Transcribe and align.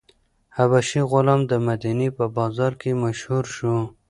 حبشي 0.55 1.01
غلام 1.11 1.41
د 1.51 1.53
مدینې 1.67 2.09
په 2.17 2.25
بازار 2.37 2.71
کې 2.81 2.91
مشهور 3.03 3.45
شو. 3.55 3.75